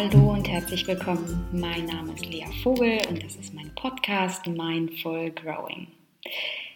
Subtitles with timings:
[0.00, 1.44] Hallo und herzlich willkommen.
[1.50, 5.88] Mein Name ist Lea Vogel und das ist mein Podcast Mindful Growing.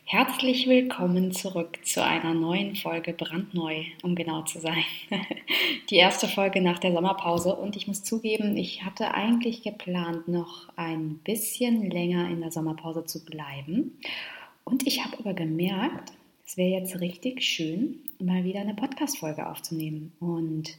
[0.07, 4.83] Herzlich willkommen zurück zu einer neuen Folge, brandneu, um genau zu sein.
[5.91, 10.71] Die erste Folge nach der Sommerpause und ich muss zugeben, ich hatte eigentlich geplant, noch
[10.75, 14.01] ein bisschen länger in der Sommerpause zu bleiben.
[14.65, 16.11] Und ich habe aber gemerkt,
[16.45, 20.11] es wäre jetzt richtig schön, mal wieder eine Podcast-Folge aufzunehmen.
[20.19, 20.77] Und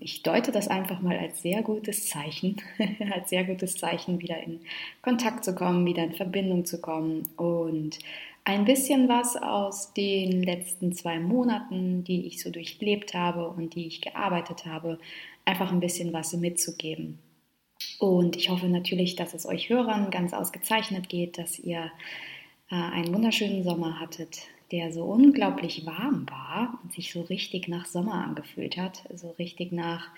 [0.00, 2.56] ich deute das einfach mal als sehr gutes Zeichen,
[3.12, 4.60] als sehr gutes Zeichen, wieder in
[5.00, 8.00] Kontakt zu kommen, wieder in Verbindung zu kommen und
[8.44, 13.86] ein bisschen was aus den letzten zwei Monaten, die ich so durchlebt habe und die
[13.86, 14.98] ich gearbeitet habe,
[15.44, 17.18] einfach ein bisschen was mitzugeben.
[17.98, 21.90] Und ich hoffe natürlich, dass es euch Hörern ganz ausgezeichnet geht, dass ihr
[22.70, 24.42] äh, einen wunderschönen Sommer hattet,
[24.72, 29.72] der so unglaublich warm war und sich so richtig nach Sommer angefühlt hat, so richtig
[29.72, 30.08] nach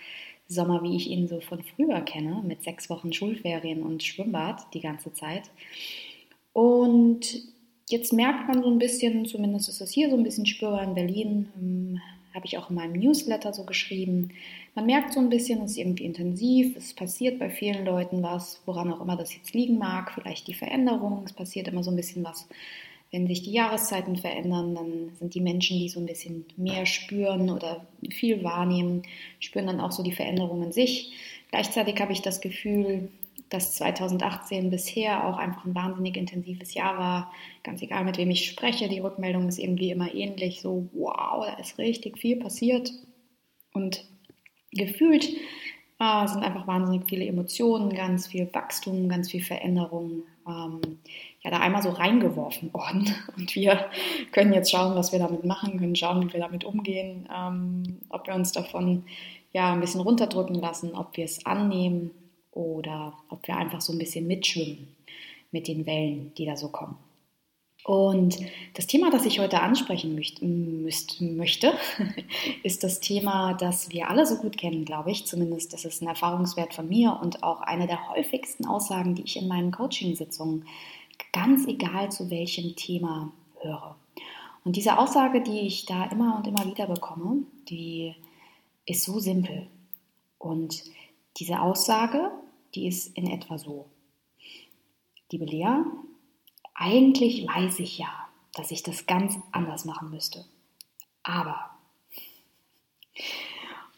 [0.49, 4.81] Sommer, wie ich ihn so von früher kenne, mit sechs Wochen Schulferien und Schwimmbad die
[4.81, 5.51] ganze Zeit.
[6.53, 7.43] Und
[7.89, 10.95] jetzt merkt man so ein bisschen, zumindest ist das hier so ein bisschen spürbar in
[10.95, 12.01] Berlin, ähm,
[12.37, 14.31] habe ich auch in meinem Newsletter so geschrieben.
[14.75, 18.61] Man merkt so ein bisschen, es ist irgendwie intensiv, es passiert bei vielen Leuten was,
[18.67, 21.97] woran auch immer das jetzt liegen mag, vielleicht die Veränderung, es passiert immer so ein
[21.97, 22.47] bisschen was
[23.17, 27.49] wenn sich die Jahreszeiten verändern, dann sind die Menschen, die so ein bisschen mehr spüren
[27.49, 29.05] oder viel wahrnehmen,
[29.41, 31.15] spüren dann auch so die Veränderungen in sich.
[31.51, 33.09] Gleichzeitig habe ich das Gefühl,
[33.49, 37.33] dass 2018 bisher auch einfach ein wahnsinnig intensives Jahr war.
[37.63, 40.61] Ganz egal, mit wem ich spreche, die Rückmeldung ist irgendwie immer ähnlich.
[40.61, 42.93] So, wow, da ist richtig viel passiert.
[43.73, 44.05] Und
[44.73, 45.25] gefühlt
[46.01, 50.25] äh, sind einfach wahnsinnig viele Emotionen, ganz viel Wachstum, ganz viel Veränderung.
[50.47, 50.99] Ähm,
[51.47, 53.15] ja, da einmal so reingeworfen worden.
[53.37, 53.87] Und wir
[54.33, 58.27] können jetzt schauen, was wir damit machen, können schauen, wie wir damit umgehen, ähm, ob
[58.27, 59.05] wir uns davon
[59.53, 62.11] ja ein bisschen runterdrücken lassen, ob wir es annehmen
[62.51, 64.89] oder ob wir einfach so ein bisschen mitschwimmen
[65.53, 66.97] mit den Wellen, die da so kommen.
[67.85, 68.39] Und
[68.75, 71.73] das Thema, das ich heute ansprechen möcht, müsst, möchte,
[72.65, 75.25] ist das Thema, das wir alle so gut kennen, glaube ich.
[75.27, 79.37] Zumindest das ist ein Erfahrungswert von mir und auch eine der häufigsten Aussagen, die ich
[79.37, 80.65] in meinen Coaching-Sitzungen,
[81.33, 83.97] ganz egal zu welchem Thema, höre.
[84.65, 88.15] Und diese Aussage, die ich da immer und immer wieder bekomme, die
[88.85, 89.69] ist so simpel.
[90.39, 90.83] Und
[91.37, 92.31] diese Aussage,
[92.75, 93.87] die ist in etwa so.
[95.31, 95.83] Liebe Lea,
[96.75, 100.45] eigentlich weiß ich ja, dass ich das ganz anders machen müsste.
[101.23, 101.71] Aber.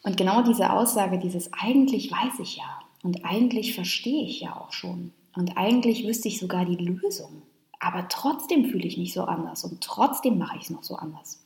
[0.03, 4.71] Und genau diese Aussage, dieses eigentlich weiß ich ja und eigentlich verstehe ich ja auch
[4.71, 7.43] schon und eigentlich wüsste ich sogar die Lösung,
[7.79, 11.41] aber trotzdem fühle ich mich so anders und trotzdem mache ich es noch so anders.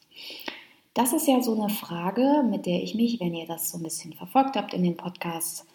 [0.95, 3.83] Das ist ja so eine Frage, mit der ich mich, wenn ihr das so ein
[3.83, 5.67] bisschen verfolgt habt in den Podcasts,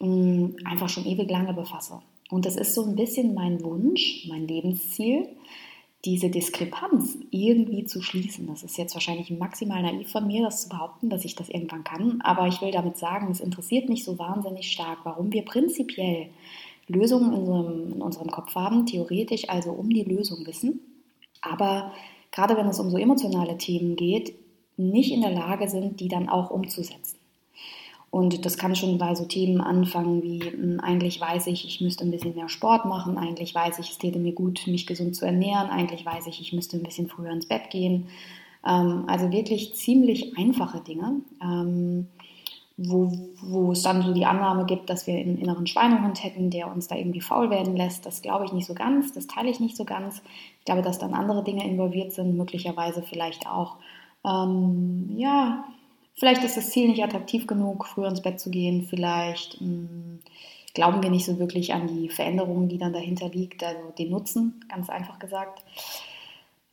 [0.00, 2.02] mm, einfach schon ewig lange befasse.
[2.28, 5.28] Und das ist so ein bisschen mein Wunsch, mein Lebensziel,
[6.04, 8.48] diese Diskrepanz irgendwie zu schließen.
[8.48, 11.84] Das ist jetzt wahrscheinlich maximal naiv von mir, das zu behaupten, dass ich das irgendwann
[11.84, 12.20] kann.
[12.22, 16.30] Aber ich will damit sagen, es interessiert mich so wahnsinnig stark, warum wir prinzipiell
[16.90, 20.80] Lösungen in unserem, in unserem Kopf haben, theoretisch also um die Lösung wissen.
[21.40, 21.92] Aber
[22.32, 24.34] gerade wenn es um so emotionale Themen geht,
[24.76, 27.18] nicht in der Lage sind, die dann auch umzusetzen.
[28.10, 32.04] Und das kann schon bei so Themen anfangen wie, hm, eigentlich weiß ich, ich müsste
[32.04, 35.24] ein bisschen mehr Sport machen, eigentlich weiß ich, es täte mir gut, mich gesund zu
[35.24, 38.08] ernähren, eigentlich weiß ich, ich müsste ein bisschen früher ins Bett gehen.
[38.66, 42.08] Ähm, also wirklich ziemlich einfache Dinge, ähm,
[42.88, 46.70] wo, wo es dann so die Annahme gibt, dass wir einen inneren Schweinehund hätten, der
[46.72, 48.06] uns da irgendwie faul werden lässt.
[48.06, 50.22] Das glaube ich nicht so ganz, das teile ich nicht so ganz.
[50.58, 53.76] Ich glaube, dass dann andere Dinge involviert sind, möglicherweise vielleicht auch,
[54.24, 55.64] ähm, ja,
[56.20, 58.82] Vielleicht ist das Ziel nicht attraktiv genug, früher ins Bett zu gehen.
[58.82, 60.18] Vielleicht mh, hm,
[60.74, 64.62] glauben wir nicht so wirklich an die Veränderungen, die dann dahinter liegt, also den Nutzen,
[64.68, 65.64] ganz einfach gesagt.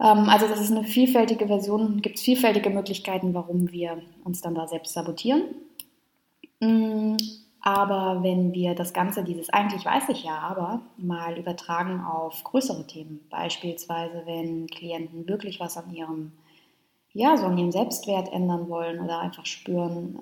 [0.01, 4.54] Ähm, also das ist eine vielfältige Version, gibt es vielfältige Möglichkeiten, warum wir uns dann
[4.54, 5.44] da selbst sabotieren.
[6.59, 7.18] Mhm.
[7.62, 12.88] Aber wenn wir das Ganze, dieses eigentlich weiß ich ja, aber mal übertragen auf größere
[12.88, 16.31] Themen, beispielsweise wenn Klienten wirklich was an ihrem
[17.18, 20.19] ja, so an ihrem Selbstwert ändern wollen oder einfach spüren,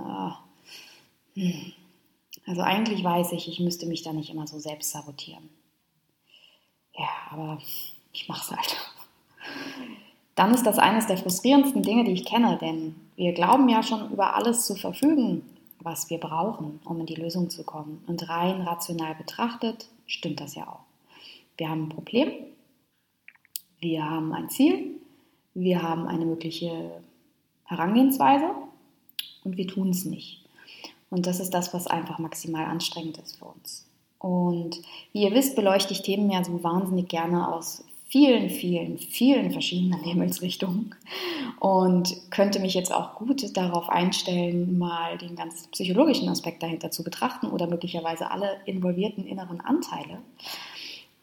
[1.35, 1.51] äh,
[2.47, 5.49] also eigentlich weiß ich, ich müsste mich da nicht immer so selbst sabotieren.
[6.97, 7.57] Ja, aber
[8.13, 8.77] ich mache es halt.
[10.35, 14.11] Dann ist das eines der frustrierendsten Dinge, die ich kenne, denn wir glauben ja schon
[14.11, 15.43] über alles zu verfügen,
[15.85, 18.03] was wir brauchen, um in die Lösung zu kommen.
[18.07, 20.83] Und rein rational betrachtet stimmt das ja auch.
[21.57, 22.31] Wir haben ein Problem,
[23.79, 24.95] wir haben ein Ziel
[25.55, 27.01] wir haben eine mögliche
[27.63, 28.51] Herangehensweise
[29.45, 30.43] und wir tun es nicht.
[31.09, 33.87] Und das ist das, was einfach maximal anstrengend ist für uns.
[34.19, 34.81] Und
[35.13, 37.85] wie ihr wisst, beleuchte ich Themen ja so wahnsinnig gerne aus
[38.15, 40.95] vielen, vielen, vielen verschiedenen Himmelsrichtungen
[41.59, 47.03] und könnte mich jetzt auch gut darauf einstellen, mal den ganz psychologischen Aspekt dahinter zu
[47.03, 50.19] betrachten oder möglicherweise alle involvierten inneren Anteile.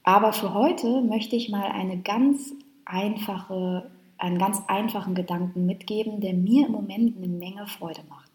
[0.03, 2.53] Aber für heute möchte ich mal eine ganz
[2.85, 8.33] einfache, einen ganz einfachen Gedanken mitgeben, der mir im Moment eine Menge Freude macht.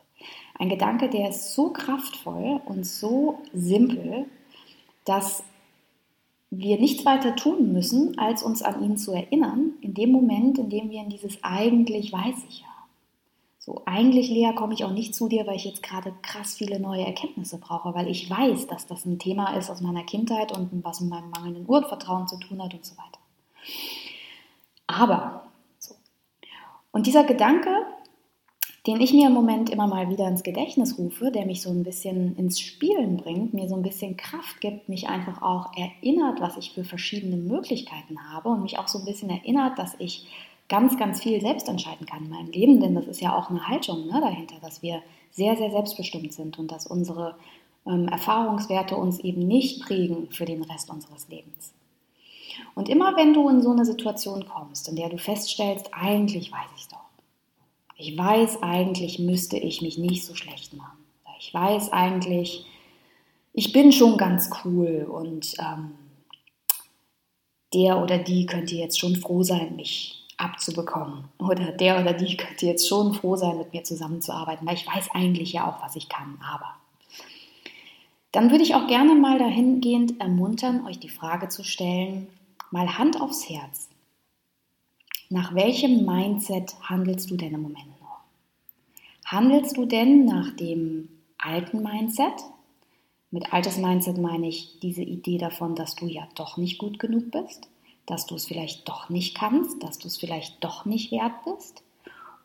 [0.58, 4.26] Ein Gedanke, der ist so kraftvoll und so simpel,
[5.06, 5.44] dass
[6.50, 10.70] wir nichts weiter tun müssen, als uns an ihn zu erinnern, in dem Moment, in
[10.70, 12.68] dem wir in dieses eigentlich weiß ich ja.
[13.60, 16.80] So, eigentlich, Lea, komme ich auch nicht zu dir, weil ich jetzt gerade krass viele
[16.80, 20.70] neue Erkenntnisse brauche, weil ich weiß, dass das ein Thema ist aus meiner Kindheit und
[20.86, 23.20] was mit meinem mangelnden Urvertrauen zu tun hat und so weiter.
[24.88, 25.48] Aber,
[25.80, 25.96] so.
[26.94, 27.70] Und dieser Gedanke,
[28.88, 31.84] den ich mir im Moment immer mal wieder ins Gedächtnis rufe, der mich so ein
[31.84, 36.56] bisschen ins Spielen bringt, mir so ein bisschen Kraft gibt, mich einfach auch erinnert, was
[36.56, 40.28] ich für verschiedene Möglichkeiten habe und mich auch so ein bisschen erinnert, dass ich
[40.70, 43.68] ganz, ganz viel selbst entscheiden kann in meinem Leben, denn das ist ja auch eine
[43.68, 45.02] Haltung ne, dahinter, dass wir
[45.32, 47.36] sehr, sehr selbstbestimmt sind und dass unsere
[47.86, 51.74] ähm, Erfahrungswerte uns eben nicht prägen für den Rest unseres Lebens.
[52.74, 56.70] Und immer wenn du in so eine Situation kommst, in der du feststellst, eigentlich weiß
[56.76, 57.07] ich es doch,
[57.98, 60.98] ich weiß eigentlich, müsste ich mich nicht so schlecht machen.
[61.40, 62.66] Ich weiß eigentlich,
[63.54, 65.92] ich bin schon ganz cool und ähm,
[67.74, 71.26] der oder die könnte jetzt schon froh sein, mich abzubekommen.
[71.40, 75.10] Oder der oder die könnte jetzt schon froh sein, mit mir zusammenzuarbeiten, weil ich weiß
[75.14, 76.40] eigentlich ja auch, was ich kann.
[76.54, 76.76] Aber
[78.32, 82.28] dann würde ich auch gerne mal dahingehend ermuntern, euch die Frage zu stellen,
[82.70, 83.90] mal Hand aufs Herz.
[85.30, 88.22] Nach welchem Mindset handelst du denn im Moment noch?
[89.26, 92.34] Handelst du denn nach dem alten Mindset?
[93.30, 97.32] Mit altes Mindset meine ich diese Idee davon, dass du ja doch nicht gut genug
[97.32, 97.68] bist,
[98.06, 101.84] dass du es vielleicht doch nicht kannst, dass du es vielleicht doch nicht wert bist?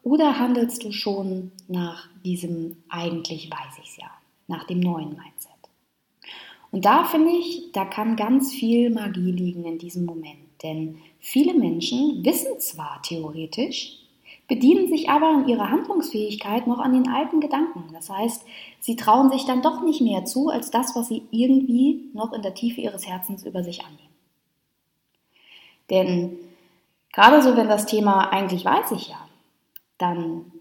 [0.02, 4.11] Oder handelst du schon nach diesem eigentlich weiß ich es ja,
[4.49, 5.52] nach dem neuen Mindset?
[6.73, 10.62] Und da finde ich, da kann ganz viel Magie liegen in diesem Moment.
[10.64, 13.96] Denn viele Menschen wissen zwar theoretisch,
[14.48, 17.84] bedienen sich aber in ihrer Handlungsfähigkeit noch an den alten Gedanken.
[17.94, 18.44] Das heißt,
[18.80, 22.42] sie trauen sich dann doch nicht mehr zu, als das, was sie irgendwie noch in
[22.42, 24.12] der Tiefe ihres Herzens über sich annehmen.
[25.88, 26.38] Denn
[27.12, 29.28] gerade so, wenn das Thema eigentlich weiß ich ja,
[29.98, 30.52] dann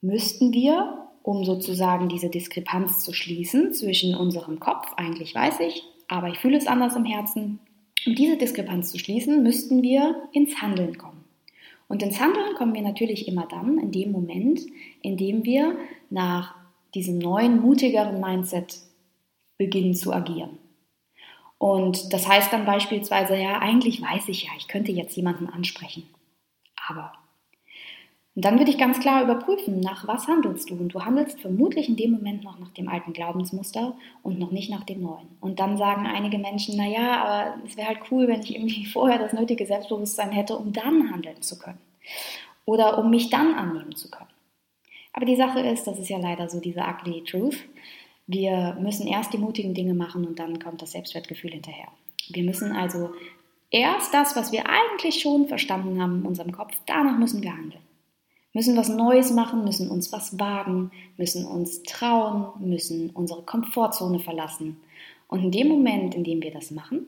[0.00, 6.28] müssten wir, um sozusagen diese Diskrepanz zu schließen zwischen unserem Kopf, eigentlich weiß ich, aber
[6.28, 7.58] ich fühle es anders im Herzen,
[8.06, 11.24] um diese Diskrepanz zu schließen, müssten wir ins Handeln kommen.
[11.88, 14.60] Und ins Handeln kommen wir natürlich immer dann, in dem Moment,
[15.02, 15.76] in dem wir
[16.10, 16.54] nach
[16.94, 18.78] diesem neuen, mutigeren Mindset
[19.58, 20.58] beginnen zu agieren.
[21.58, 26.04] Und das heißt dann beispielsweise, ja, eigentlich weiß ich ja, ich könnte jetzt jemanden ansprechen.
[26.88, 27.12] Aber
[28.36, 30.74] und dann würde ich ganz klar überprüfen, nach was handelst du?
[30.74, 33.94] Und du handelst vermutlich in dem Moment noch nach dem alten Glaubensmuster
[34.24, 35.28] und noch nicht nach dem neuen.
[35.40, 39.18] Und dann sagen einige Menschen, naja, aber es wäre halt cool, wenn ich irgendwie vorher
[39.18, 41.78] das nötige Selbstbewusstsein hätte, um dann handeln zu können.
[42.64, 44.30] Oder um mich dann annehmen zu können.
[45.12, 47.58] Aber die Sache ist, das ist ja leider so diese ugly truth.
[48.26, 51.88] Wir müssen erst die mutigen Dinge machen und dann kommt das Selbstwertgefühl hinterher.
[52.30, 53.10] Wir müssen also
[53.70, 57.83] erst das, was wir eigentlich schon verstanden haben in unserem Kopf, danach müssen wir handeln
[58.54, 64.78] müssen was Neues machen, müssen uns was wagen, müssen uns trauen, müssen unsere Komfortzone verlassen.
[65.28, 67.06] Und in dem Moment, in dem wir das machen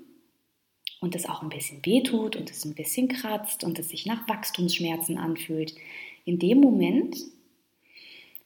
[1.00, 4.28] und es auch ein bisschen wehtut und es ein bisschen kratzt und es sich nach
[4.28, 5.74] Wachstumsschmerzen anfühlt,
[6.24, 7.16] in dem Moment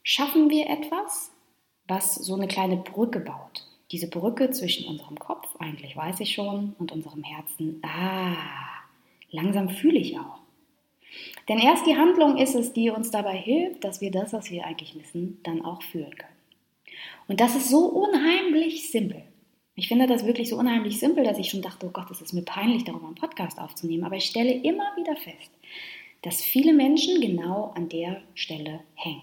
[0.02, 1.30] schaffen wir etwas,
[1.88, 3.66] was so eine kleine Brücke baut.
[3.90, 8.36] Diese Brücke zwischen unserem Kopf, eigentlich weiß ich schon, und unserem Herzen, ah,
[9.30, 10.39] langsam fühle ich auch.
[11.48, 14.64] Denn erst die Handlung ist es, die uns dabei hilft, dass wir das, was wir
[14.64, 16.40] eigentlich wissen, dann auch fühlen können.
[17.28, 19.22] Und das ist so unheimlich simpel.
[19.74, 22.32] Ich finde das wirklich so unheimlich simpel, dass ich schon dachte, oh Gott, es ist
[22.32, 24.04] mir peinlich, darüber einen Podcast aufzunehmen.
[24.04, 25.50] Aber ich stelle immer wieder fest,
[26.22, 29.22] dass viele Menschen genau an der Stelle hängen.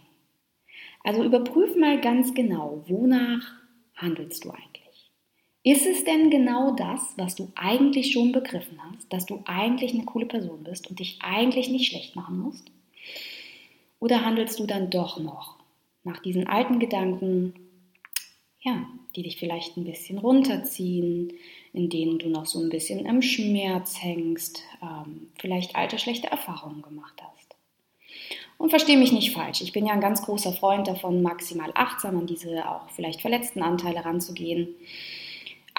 [1.04, 3.54] Also überprüf mal ganz genau, wonach
[3.96, 4.87] handelst du eigentlich?
[5.70, 10.06] Ist es denn genau das, was du eigentlich schon begriffen hast, dass du eigentlich eine
[10.06, 12.72] coole Person bist und dich eigentlich nicht schlecht machen musst?
[14.00, 15.58] Oder handelst du dann doch noch
[16.06, 17.54] nach diesen alten Gedanken,
[18.62, 21.34] ja, die dich vielleicht ein bisschen runterziehen,
[21.74, 26.82] in denen du noch so ein bisschen im Schmerz hängst, ähm, vielleicht alte schlechte Erfahrungen
[26.82, 27.58] gemacht hast?
[28.58, 32.20] Und verstehe mich nicht falsch, ich bin ja ein ganz großer Freund davon, maximal achtsam
[32.20, 34.70] an diese auch vielleicht verletzten Anteile ranzugehen.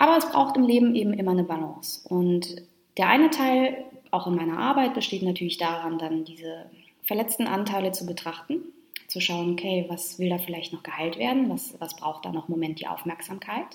[0.00, 2.08] Aber es braucht im Leben eben immer eine Balance.
[2.08, 2.62] Und
[2.96, 6.70] der eine Teil, auch in meiner Arbeit, besteht natürlich daran, dann diese
[7.02, 8.60] verletzten Anteile zu betrachten,
[9.08, 12.48] zu schauen, okay, was will da vielleicht noch geheilt werden, was, was braucht da noch
[12.48, 13.66] im Moment die Aufmerksamkeit.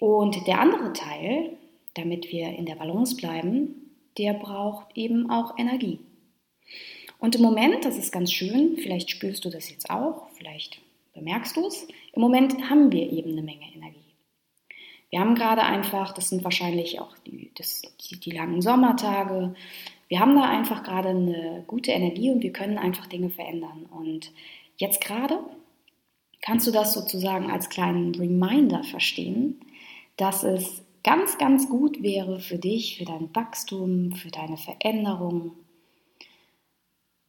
[0.00, 1.56] Und der andere Teil,
[1.94, 6.00] damit wir in der Balance bleiben, der braucht eben auch Energie.
[7.20, 10.80] Und im Moment, das ist ganz schön, vielleicht spürst du das jetzt auch, vielleicht
[11.14, 13.99] bemerkst du es, im Moment haben wir eben eine Menge Energie.
[15.10, 19.54] Wir haben gerade einfach, das sind wahrscheinlich auch die, das, die, die langen Sommertage,
[20.10, 23.86] wir haben da einfach gerade eine gute Energie und wir können einfach Dinge verändern.
[23.90, 24.32] Und
[24.76, 25.38] jetzt gerade
[26.42, 29.60] kannst du das sozusagen als kleinen Reminder verstehen,
[30.16, 35.52] dass es ganz, ganz gut wäre für dich, für dein Wachstum, für deine Veränderung,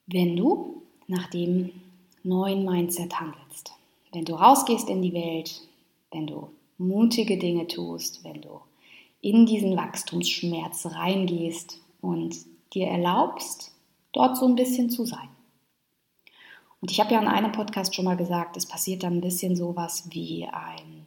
[0.08, 1.70] wenn du nach dem
[2.24, 3.74] neuen Mindset handelst.
[4.12, 5.62] Wenn du rausgehst in die Welt,
[6.12, 6.50] wenn du
[6.88, 8.62] mutige Dinge tust, wenn du
[9.22, 12.36] in diesen Wachstumsschmerz reingehst und
[12.74, 13.74] dir erlaubst,
[14.14, 15.30] dort so ein bisschen zu sein.
[16.82, 19.56] Und ich habe ja in einem Podcast schon mal gesagt, es passiert dann ein bisschen
[19.56, 21.06] sowas wie ein,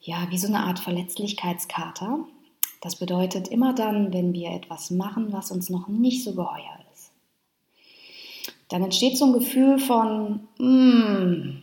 [0.00, 2.20] ja, wie so eine Art Verletzlichkeitskater.
[2.80, 6.78] Das bedeutet immer dann, wenn wir etwas machen, was uns noch nicht so geheuer
[8.68, 11.62] dann entsteht so ein Gefühl von, mm,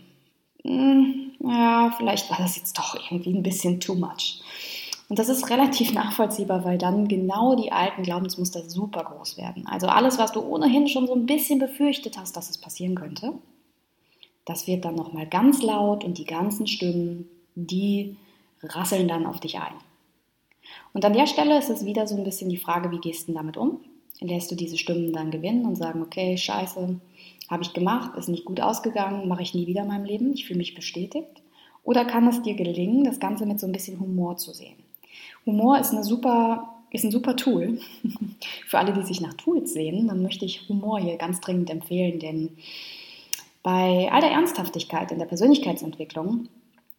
[0.64, 4.42] mm, ja, vielleicht war das jetzt doch irgendwie ein bisschen too much.
[5.08, 9.68] Und das ist relativ nachvollziehbar, weil dann genau die alten Glaubensmuster super groß werden.
[9.68, 13.34] Also alles, was du ohnehin schon so ein bisschen befürchtet hast, dass es passieren könnte,
[14.46, 18.18] das wird dann nochmal ganz laut und die ganzen Stimmen, die
[18.64, 19.74] rasseln dann auf dich ein.
[20.94, 23.34] Und an der Stelle ist es wieder so ein bisschen die Frage, wie gehst du
[23.34, 23.80] damit um?
[24.22, 27.00] lässt du diese Stimmen dann gewinnen und sagen, okay, scheiße,
[27.50, 30.46] habe ich gemacht, ist nicht gut ausgegangen, mache ich nie wieder in meinem Leben, ich
[30.46, 31.42] fühle mich bestätigt.
[31.84, 34.78] Oder kann es dir gelingen, das Ganze mit so ein bisschen Humor zu sehen?
[35.46, 37.80] Humor ist, eine super, ist ein super Tool.
[38.68, 42.20] Für alle, die sich nach Tools sehen, dann möchte ich Humor hier ganz dringend empfehlen,
[42.20, 42.58] denn
[43.62, 46.50] bei all der Ernsthaftigkeit in der Persönlichkeitsentwicklung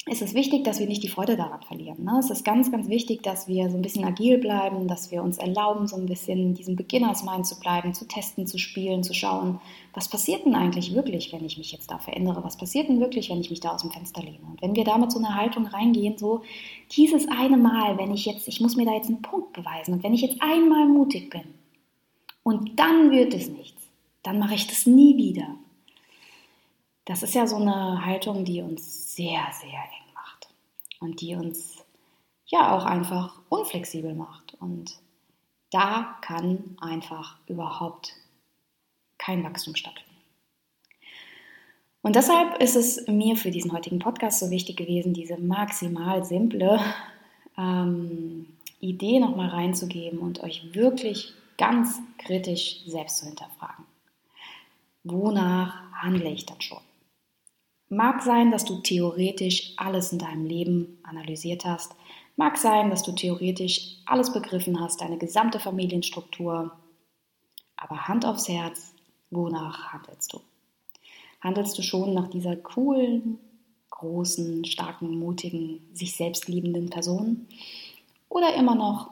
[0.09, 2.05] ist es wichtig, dass wir nicht die Freude daran verlieren.
[2.05, 2.21] Ne?
[2.21, 5.37] Es ist ganz, ganz wichtig, dass wir so ein bisschen agil bleiben, dass wir uns
[5.37, 9.59] erlauben, so ein bisschen diesem Beginners-Mind zu bleiben, zu testen, zu spielen, zu schauen,
[9.95, 12.45] was passiert denn eigentlich wirklich, wenn ich mich jetzt da verändere?
[12.45, 14.47] Was passiert denn wirklich, wenn ich mich da aus dem Fenster lehne?
[14.49, 16.43] Und wenn wir da mit so einer Haltung reingehen, so
[16.93, 20.05] dieses eine Mal, wenn ich jetzt, ich muss mir da jetzt einen Punkt beweisen und
[20.05, 21.43] wenn ich jetzt einmal mutig bin
[22.45, 23.83] und dann wird es nichts,
[24.23, 25.57] dann mache ich das nie wieder
[27.07, 30.49] das ist ja so eine Haltung, die uns sehr, sehr eng macht
[31.01, 31.85] und die uns
[32.47, 34.55] ja auch einfach unflexibel macht.
[34.61, 34.99] Und
[35.71, 38.13] da kann einfach überhaupt
[39.19, 40.11] kein Wachstum stattfinden.
[42.03, 46.81] Und deshalb ist es mir für diesen heutigen Podcast so wichtig gewesen, diese maximal simple
[47.57, 48.47] ähm,
[48.81, 53.85] Idee nochmal reinzugeben und euch wirklich ganz kritisch selbst zu hinterfragen.
[55.05, 56.79] Wonach handle ich dann schon?
[57.89, 61.95] Mag sein, dass du theoretisch alles in deinem Leben analysiert hast.
[62.35, 66.73] Mag sein, dass du theoretisch alles begriffen hast, deine gesamte Familienstruktur.
[67.77, 68.93] Aber Hand aufs Herz,
[69.31, 70.41] wonach handelst du?
[71.41, 73.39] Handelst du schon nach dieser coolen,
[73.91, 77.47] großen, starken, mutigen, sich selbst liebenden Person?
[78.29, 79.11] Oder immer noch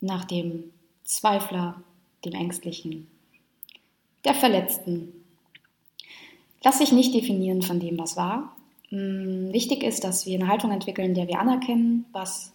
[0.00, 0.72] nach dem
[1.04, 1.80] Zweifler,
[2.24, 3.06] dem Ängstlichen,
[4.24, 5.15] der Verletzten,
[6.66, 8.56] Lass dich nicht definieren von dem, was war.
[8.90, 12.54] Mm, wichtig ist, dass wir eine Haltung entwickeln, in der wir anerkennen, was,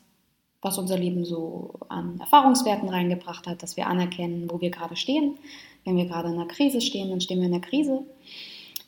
[0.62, 5.38] was unser Leben so an Erfahrungswerten reingebracht hat, dass wir anerkennen, wo wir gerade stehen.
[5.86, 8.01] Wenn wir gerade in einer Krise stehen, dann stehen wir in der Krise.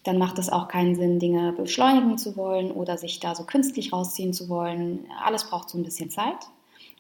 [0.04, 3.94] Dann macht es auch keinen Sinn, Dinge beschleunigen zu wollen oder sich da so künstlich
[3.94, 5.06] rausziehen zu wollen.
[5.24, 6.50] Alles braucht so ein bisschen Zeit.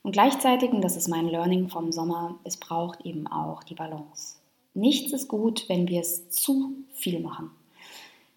[0.02, 4.38] Und gleichzeitig, und das ist mein Learning vom Sommer, es braucht eben auch die Balance.
[4.74, 7.52] Nichts ist gut, wenn wir es zu viel machen.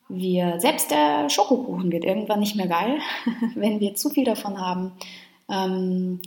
[0.09, 3.01] Wir, selbst der Schokokuchen wird irgendwann nicht mehr geil,
[3.55, 4.93] wenn wir zu viel davon haben.
[5.49, 6.23] Ähm,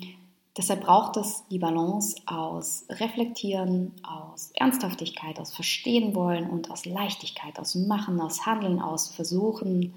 [0.58, 7.58] deshalb braucht es die Balance aus Reflektieren, aus Ernsthaftigkeit, aus Verstehen wollen und aus Leichtigkeit,
[7.58, 9.94] aus Machen, aus Handeln, aus Versuchen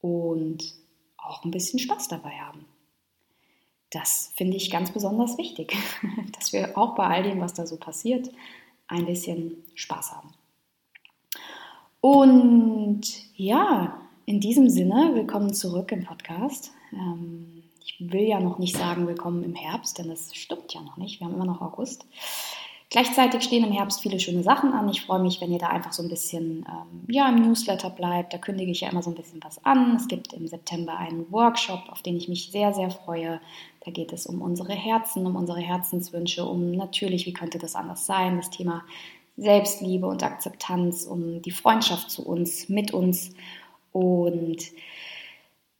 [0.00, 0.74] und
[1.16, 2.64] auch ein bisschen Spaß dabei haben.
[3.90, 5.76] Das finde ich ganz besonders wichtig,
[6.38, 8.30] dass wir auch bei all dem, was da so passiert,
[8.88, 10.32] ein bisschen Spaß haben.
[12.08, 13.02] Und
[13.34, 16.70] ja, in diesem Sinne, willkommen zurück im Podcast.
[16.92, 20.98] Ähm, ich will ja noch nicht sagen, willkommen im Herbst, denn das stimmt ja noch
[20.98, 21.18] nicht.
[21.18, 22.06] Wir haben immer noch August.
[22.90, 24.88] Gleichzeitig stehen im Herbst viele schöne Sachen an.
[24.88, 28.32] Ich freue mich, wenn ihr da einfach so ein bisschen ähm, ja, im Newsletter bleibt.
[28.32, 29.96] Da kündige ich ja immer so ein bisschen was an.
[29.96, 33.40] Es gibt im September einen Workshop, auf den ich mich sehr, sehr freue.
[33.84, 38.06] Da geht es um unsere Herzen, um unsere Herzenswünsche, um natürlich, wie könnte das anders
[38.06, 38.84] sein, das Thema
[39.36, 43.34] Selbstliebe und Akzeptanz, um die Freundschaft zu uns, mit uns.
[43.92, 44.62] Und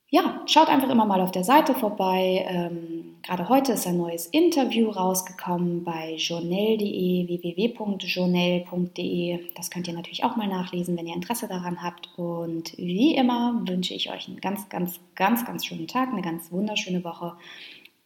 [0.09, 2.45] ja, schaut einfach immer mal auf der Seite vorbei.
[2.47, 9.39] Ähm, gerade heute ist ein neues Interview rausgekommen bei journal.de, www.journal.de.
[9.55, 12.07] Das könnt ihr natürlich auch mal nachlesen, wenn ihr Interesse daran habt.
[12.15, 16.53] Und wie immer wünsche ich euch einen ganz, ganz, ganz, ganz schönen Tag, eine ganz
[16.53, 17.33] wunderschöne Woche.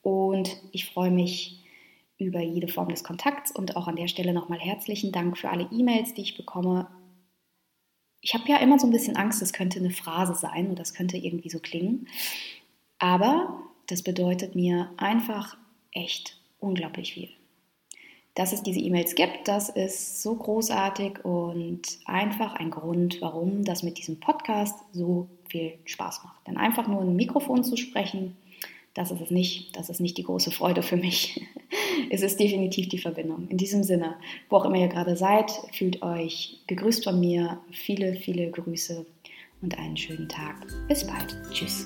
[0.02, 1.61] Und ich freue mich
[2.22, 5.68] über jede Form des Kontakts und auch an der Stelle nochmal herzlichen Dank für alle
[5.72, 6.88] E-Mails, die ich bekomme
[8.22, 10.94] ich habe ja immer so ein bisschen Angst, das könnte eine Phrase sein und das
[10.94, 12.08] könnte irgendwie so klingen.
[13.00, 15.58] Aber das bedeutet mir einfach
[15.92, 17.30] echt unglaublich viel.
[18.36, 23.84] Dass es diese E-Mails gibt, das ist so großartig und einfach ein Grund, warum das
[23.84, 26.48] mit diesem Podcast so viel Spaß macht.
[26.48, 28.38] Denn einfach nur ein Mikrofon zu sprechen,
[28.94, 29.76] das ist es nicht.
[29.78, 31.42] Das ist nicht die große Freude für mich.
[32.10, 33.48] es ist definitiv die Verbindung.
[33.50, 34.16] In diesem Sinne,
[34.50, 37.60] wo auch immer ihr gerade seid, fühlt euch gegrüßt von mir.
[37.72, 39.06] Viele, viele Grüße
[39.62, 40.56] und einen schönen Tag.
[40.88, 41.36] Bis bald.
[41.52, 41.86] Tschüss.